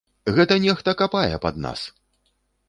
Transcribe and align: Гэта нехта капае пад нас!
Гэта 0.37 0.55
нехта 0.63 0.95
капае 1.01 1.37
пад 1.45 1.61
нас! 1.67 1.85